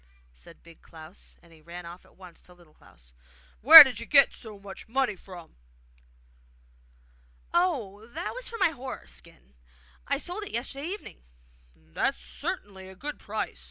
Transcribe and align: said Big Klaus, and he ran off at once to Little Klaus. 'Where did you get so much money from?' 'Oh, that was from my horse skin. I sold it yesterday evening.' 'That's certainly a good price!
said 0.33 0.63
Big 0.63 0.81
Klaus, 0.81 1.35
and 1.43 1.53
he 1.53 1.61
ran 1.61 1.85
off 1.85 2.05
at 2.05 2.17
once 2.17 2.41
to 2.41 2.55
Little 2.55 2.73
Klaus. 2.73 3.13
'Where 3.61 3.83
did 3.83 3.99
you 3.99 4.07
get 4.07 4.33
so 4.33 4.57
much 4.57 4.87
money 4.87 5.15
from?' 5.15 5.57
'Oh, 7.53 8.07
that 8.07 8.33
was 8.33 8.47
from 8.49 8.61
my 8.61 8.69
horse 8.71 9.11
skin. 9.11 9.53
I 10.07 10.17
sold 10.17 10.43
it 10.45 10.53
yesterday 10.53 10.85
evening.' 10.87 11.23
'That's 11.75 12.19
certainly 12.19 12.89
a 12.89 12.95
good 12.95 13.19
price! 13.19 13.59